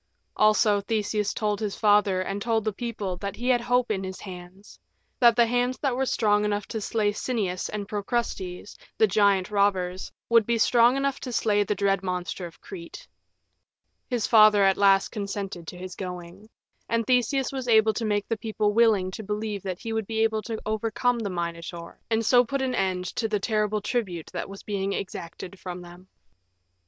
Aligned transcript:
Also 0.35 0.81
Theseus 0.81 1.31
told 1.31 1.59
his 1.59 1.75
father 1.75 2.21
and 2.23 2.41
told 2.41 2.65
the 2.65 2.73
people 2.73 3.17
that 3.17 3.35
he 3.35 3.49
had 3.49 3.61
hope 3.61 3.91
in 3.91 4.03
his 4.03 4.19
hands 4.21 4.79
that 5.19 5.35
the 5.35 5.45
hands 5.45 5.77
that 5.77 5.95
were 5.95 6.07
strong 6.07 6.43
enough 6.43 6.67
to 6.69 6.81
slay 6.81 7.11
Sinnias 7.11 7.69
and 7.69 7.87
Procrustes, 7.87 8.75
the 8.97 9.05
giant 9.05 9.51
robbers, 9.51 10.11
would 10.27 10.47
be 10.47 10.57
strong 10.57 10.97
enough 10.97 11.19
to 11.19 11.31
slay 11.31 11.63
the 11.63 11.75
dread 11.75 12.01
monster 12.01 12.47
of 12.47 12.59
Crete. 12.59 13.07
His 14.09 14.25
father 14.25 14.63
at 14.63 14.75
last 14.75 15.09
consented 15.09 15.67
to 15.67 15.77
his 15.77 15.93
going. 15.95 16.49
And 16.89 17.05
Theseus 17.05 17.51
was 17.51 17.67
able 17.67 17.93
to 17.93 18.03
make 18.03 18.27
the 18.27 18.37
people 18.37 18.73
willing 18.73 19.11
to 19.11 19.21
believe 19.23 19.61
that 19.61 19.77
he 19.81 19.93
would 19.93 20.07
be 20.07 20.23
able 20.23 20.41
to 20.41 20.59
overcome 20.65 21.19
the 21.19 21.29
Minotaur, 21.29 21.99
and 22.09 22.25
so 22.25 22.43
put 22.43 22.63
an 22.63 22.73
end 22.73 23.05
to 23.17 23.27
the 23.27 23.39
terrible 23.39 23.81
tribute 23.81 24.31
that 24.33 24.49
was 24.49 24.63
being 24.63 24.93
exacted 24.93 25.59
from 25.59 25.83
them. 25.83 26.07